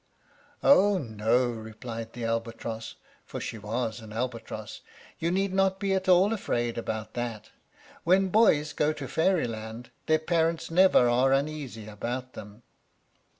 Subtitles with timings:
[0.63, 4.81] "Oh no," replied the albatross (for she was an albatross),
[5.19, 7.51] "you need not be at all afraid about that.
[8.03, 12.63] When boys go to Fairyland, their parents never are uneasy about them."